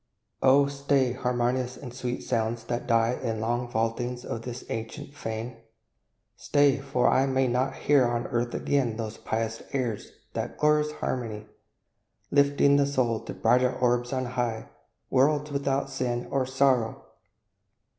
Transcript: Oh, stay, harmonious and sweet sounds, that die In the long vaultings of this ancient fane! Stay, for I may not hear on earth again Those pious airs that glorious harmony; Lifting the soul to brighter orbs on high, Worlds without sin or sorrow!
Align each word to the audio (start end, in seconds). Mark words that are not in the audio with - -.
Oh, 0.41 0.65
stay, 0.65 1.13
harmonious 1.13 1.77
and 1.77 1.93
sweet 1.93 2.23
sounds, 2.23 2.63
that 2.63 2.87
die 2.87 3.13
In 3.21 3.35
the 3.35 3.41
long 3.41 3.67
vaultings 3.69 4.25
of 4.25 4.41
this 4.41 4.63
ancient 4.69 5.13
fane! 5.13 5.57
Stay, 6.35 6.79
for 6.79 7.07
I 7.07 7.27
may 7.27 7.47
not 7.47 7.75
hear 7.75 8.07
on 8.07 8.25
earth 8.25 8.55
again 8.55 8.97
Those 8.97 9.17
pious 9.19 9.61
airs 9.73 10.11
that 10.33 10.57
glorious 10.57 10.91
harmony; 10.93 11.45
Lifting 12.31 12.77
the 12.77 12.87
soul 12.87 13.19
to 13.25 13.33
brighter 13.35 13.71
orbs 13.75 14.11
on 14.11 14.25
high, 14.25 14.69
Worlds 15.11 15.51
without 15.51 15.91
sin 15.91 16.27
or 16.31 16.47
sorrow! 16.47 17.03